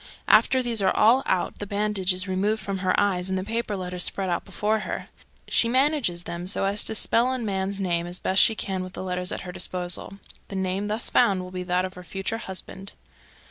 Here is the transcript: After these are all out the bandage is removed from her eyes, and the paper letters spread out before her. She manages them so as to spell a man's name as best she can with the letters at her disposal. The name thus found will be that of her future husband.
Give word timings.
After 0.27 0.63
these 0.63 0.81
are 0.81 0.89
all 0.89 1.21
out 1.27 1.59
the 1.59 1.67
bandage 1.67 2.11
is 2.11 2.27
removed 2.27 2.59
from 2.59 2.79
her 2.79 2.99
eyes, 2.99 3.29
and 3.29 3.37
the 3.37 3.43
paper 3.43 3.77
letters 3.77 4.03
spread 4.03 4.31
out 4.31 4.43
before 4.43 4.79
her. 4.79 5.09
She 5.47 5.69
manages 5.69 6.23
them 6.23 6.47
so 6.47 6.65
as 6.65 6.83
to 6.85 6.95
spell 6.95 7.31
a 7.31 7.37
man's 7.37 7.79
name 7.79 8.07
as 8.07 8.17
best 8.17 8.41
she 8.41 8.55
can 8.55 8.83
with 8.83 8.93
the 8.93 9.03
letters 9.03 9.31
at 9.31 9.41
her 9.41 9.51
disposal. 9.51 10.17
The 10.47 10.55
name 10.55 10.87
thus 10.87 11.11
found 11.11 11.43
will 11.43 11.51
be 11.51 11.61
that 11.65 11.85
of 11.85 11.93
her 11.93 12.03
future 12.03 12.39
husband. 12.39 12.93